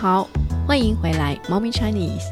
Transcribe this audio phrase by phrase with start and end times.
[0.00, 0.28] 好，
[0.64, 2.22] 欢迎回来，猫咪 Chinese。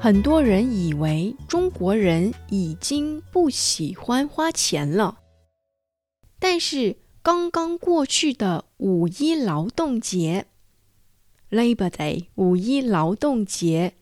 [0.00, 5.20] 很多人以为中国人已经不喜欢花钱了，
[6.40, 10.46] 但是刚刚过去的五一劳动节
[11.50, 13.94] （Labor Day） 五一劳动节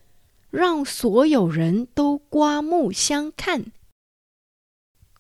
[0.49, 3.67] 让所有人都刮目相看。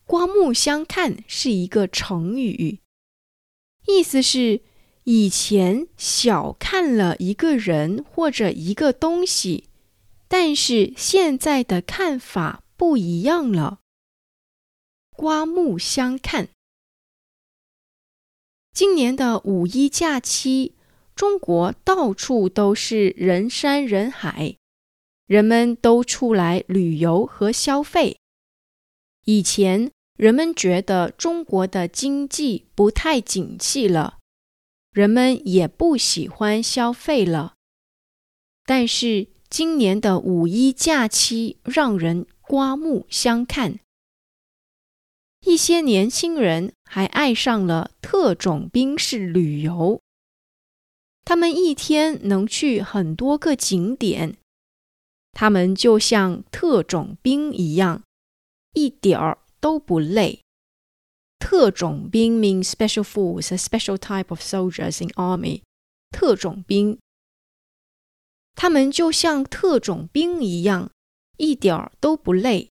[0.06, 2.78] 刮目相看是一个成语，
[3.86, 4.62] 意思是。
[5.08, 9.68] 以前小看了一个人或者一个东西，
[10.26, 13.78] 但是现在的看法不一样了。
[15.14, 16.48] 刮目相看。
[18.72, 20.74] 今年的五一假期，
[21.14, 24.56] 中国到处都是人山人海，
[25.28, 28.18] 人们都出来旅游和消费。
[29.26, 34.18] 以前人们觉得中国的经济不太景气了。
[34.96, 37.52] 人们也不喜欢消费了，
[38.64, 43.78] 但是今年的五一假期让人刮目相看。
[45.44, 50.00] 一些年轻人还爱上了特种兵式旅游，
[51.26, 54.38] 他们一天能去很多个景点，
[55.32, 58.02] 他们就像特种兵一样，
[58.72, 60.40] 一点儿都不累。
[61.39, 65.61] 特种兵 means special force, a special type of soldiers in army.
[66.11, 66.99] 特种兵，
[68.55, 70.91] 他们就像特种兵一样，
[71.37, 72.69] 一点儿都不累。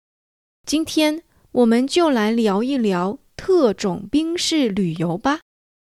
[0.67, 1.23] 今天
[1.53, 5.41] 我们就来聊一聊特种兵式旅游吧。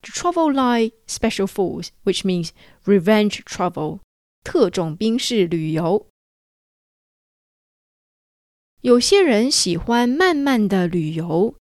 [0.02, 2.50] Travel like special force, which means
[2.84, 4.00] revenge travel.
[4.44, 6.08] 特种兵式旅游。
[8.82, 11.56] 有些人喜欢慢慢的旅游。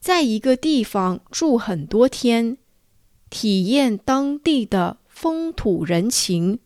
[0.00, 2.56] 在一个地方住很多天，
[3.28, 6.60] 体验当地的风土人情。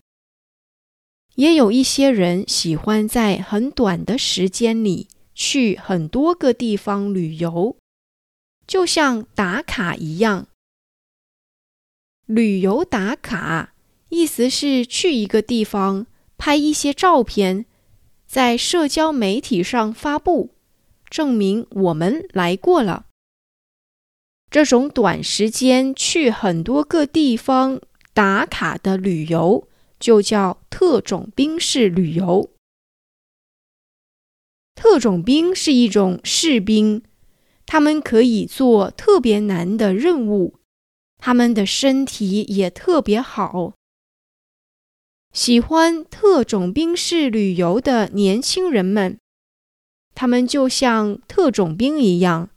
[1.35, 7.75] 也有一些人喜欢在很短的时间里去很多个地方旅游，
[8.65, 10.47] 就像打卡一样。
[12.25, 13.73] 旅游打卡
[14.07, 16.07] 意思是去一个地方
[16.37, 17.65] 拍一些照片，
[18.25, 20.51] 在社交媒体上发布，
[21.09, 23.07] 证明我们来过了。
[24.55, 27.81] 这种短时间去很多个地方
[28.13, 29.67] 打卡的旅游，
[29.99, 32.49] 就叫特种兵式旅游。
[34.73, 37.03] 特种兵是一种士兵，
[37.65, 40.55] 他们可以做特别难的任务，
[41.17, 43.73] 他们的身体也特别好。
[45.33, 49.19] 喜欢特种兵式旅游的年轻人们，
[50.13, 52.51] 他们就像特种兵一样。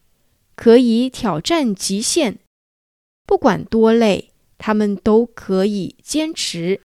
[0.58, 2.40] 可以挑战极限，
[3.24, 6.80] 不管多累，他们都可以坚持。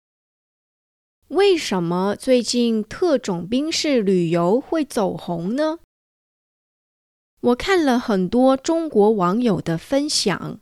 [1.28, 5.78] 为什么最近特种兵式旅游会走红呢？
[7.42, 10.60] 我看了很多中国网友的分享，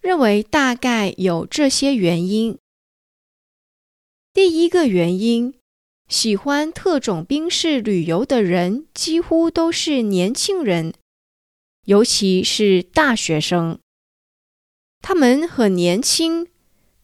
[0.00, 2.58] 认为大概有这些原因。
[4.34, 5.54] 第一个原因，
[6.08, 10.92] 喜欢特种兵式旅游的人几乎都是年轻人。
[11.84, 13.80] 尤其是大学生，
[15.00, 16.46] 他们很年轻，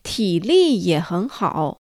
[0.05, 1.81] 体力也很好，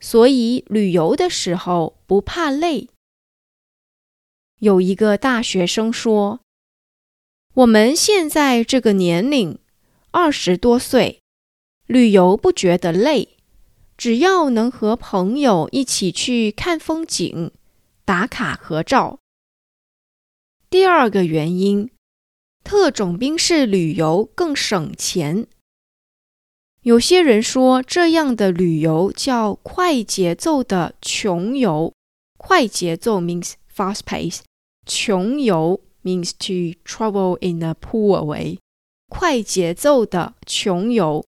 [0.00, 2.88] 所以旅游的时候不怕累。
[4.58, 6.40] 有一个大学生说
[7.54, 9.60] ：“我们现在这个年龄，
[10.10, 11.20] 二十多岁，
[11.86, 13.36] 旅游不觉得累，
[13.96, 17.52] 只要能和朋友一起去看风景、
[18.04, 19.20] 打卡合照。”
[20.68, 21.88] 第二个原因。
[22.70, 25.48] 特种兵式旅游更省钱。
[26.82, 31.92] 有些人说，这样的旅游叫快节奏的穷游。
[32.38, 34.42] 快节奏 means fast pace，
[34.86, 38.60] 穷游 means to travel in a poor way。
[39.08, 41.24] 快节奏的穷游，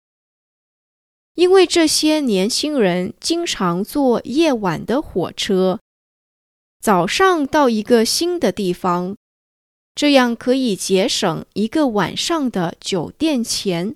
[1.34, 5.80] 因为这些年轻人经常坐夜晚的火车，
[6.80, 9.16] 早上到一个新的地方。
[10.02, 13.96] 这样可以节省一个晚上的酒店钱，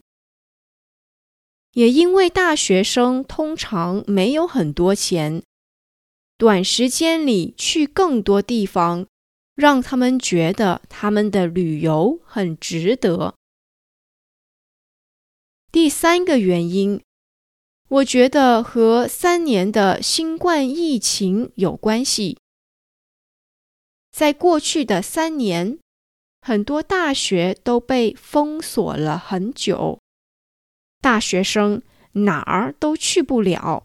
[1.72, 5.42] 也因为大学生通常没有很多钱，
[6.38, 9.08] 短时间里去更多地方，
[9.56, 13.34] 让他们觉得他们的旅游很值得。
[15.72, 17.02] 第三个原因，
[17.88, 22.38] 我觉得和三年的新冠疫情有关系，
[24.12, 25.80] 在过去的三年。
[26.48, 30.00] 很多大学都被封锁了很久，
[31.02, 31.82] 大学生
[32.12, 33.84] 哪儿都去不了，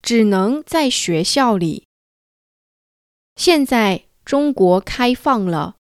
[0.00, 1.86] 只能在学校里。
[3.36, 5.76] 现在中国开放了，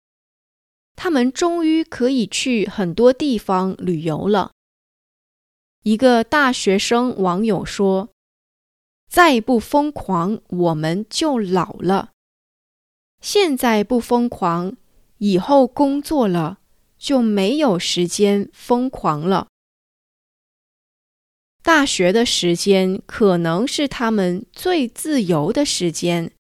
[0.96, 4.50] 他们终于可以去很多地方旅游了。
[5.84, 8.08] 一个大学生网友说
[9.08, 12.10] ：“再不疯狂，我们就老了。
[13.20, 14.76] 现在不疯狂，
[15.20, 16.60] 以后工作了
[16.98, 19.48] 就没有时间疯狂了。
[21.62, 26.32] 大学的时间可能是他们最自由的时间，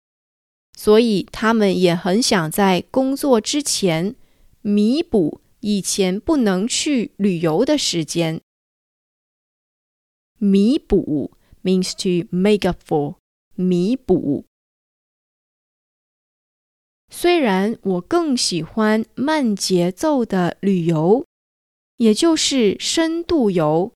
[0.77, 4.15] 所以他们也很想在工作之前
[4.61, 8.41] 弥补以前不能去旅游的时间。”
[10.39, 11.33] 弥补
[11.65, 13.17] means to make up for，
[13.57, 14.45] 弥补。
[17.11, 21.25] 虽然我更喜欢慢节奏的旅游，
[21.97, 23.93] 也就是深度游，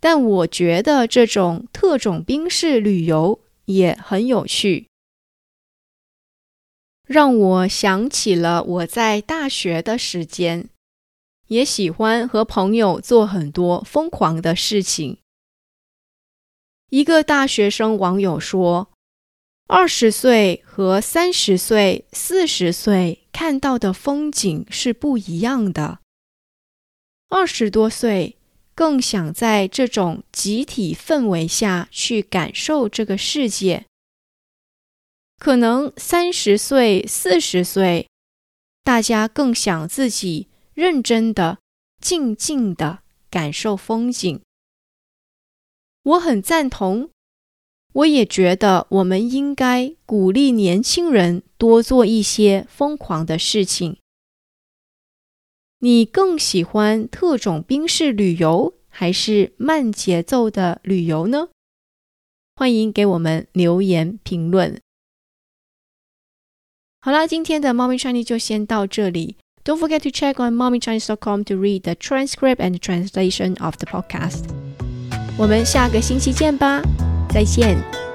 [0.00, 4.88] 但我觉得这种特种兵式旅游也很有趣，
[7.04, 10.68] 让我想起了我在大学的时间。
[11.48, 15.16] 也喜欢和朋友做很多疯狂的事情。
[16.90, 18.90] 一个大学生网友说
[19.68, 26.00] ：“二十岁和三十岁、四十岁看到的风景是不一样的。
[27.28, 28.36] 二十多岁
[28.74, 33.84] 更想在这种集体氛围下去感受这个世界，
[35.38, 38.08] 可能三十岁、四十岁，
[38.82, 40.48] 大家更想自己。”
[40.78, 41.58] 认真的、
[42.00, 44.40] 静静的感受风景，
[46.04, 47.10] 我很赞同。
[47.94, 53.96] 我也觉得我们应该鼓励年轻人多做一些疯狂的事情。
[55.80, 61.48] 你更喜欢特种兵式旅游还是慢节奏的旅游呢？
[62.54, 64.80] 欢迎给我们留言评论。
[67.00, 69.36] 好啦，今天的猫咪 Chinese 就先到这里。
[69.64, 74.44] Don't forget to check on mommychinese.com to read the transcript and translation of the podcast.
[75.38, 76.82] 我们下个星期见吧，
[77.28, 78.07] 再见。